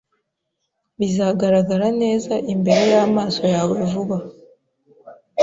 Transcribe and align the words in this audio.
Bizagaragara 0.99 1.87
neza 2.01 2.33
imbere 2.53 2.81
y'amaso 2.93 3.41
yawe 3.53 3.75
vuba 3.91 4.17